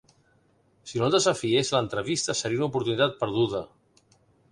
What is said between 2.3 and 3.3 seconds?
seria una oportunitat